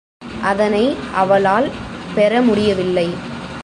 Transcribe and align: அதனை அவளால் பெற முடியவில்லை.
அதனை 0.43 0.97
அவளால் 1.13 1.67
பெற 2.15 2.41
முடியவில்லை. 2.41 3.07